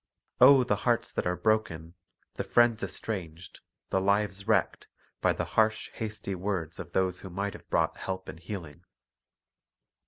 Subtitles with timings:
[0.39, 1.93] Oh, the hearts that are broken,
[2.33, 3.59] the friends estranged,
[3.91, 4.87] the lives wrecked,
[5.21, 8.83] by the harsh, hasty words of those who might have brought help and healing!